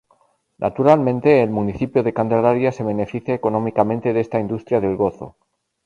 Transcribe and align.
Naturalmente, 0.57 1.43
el 1.43 1.51
municipio 1.51 2.01
de 2.01 2.11
Candelaria 2.11 2.71
se 2.71 2.83
beneficia 2.83 3.35
económicamente 3.35 4.13
de 4.13 4.19
esta 4.21 4.39
industria 4.39 4.81
del 4.81 4.97
gozo. 4.97 5.35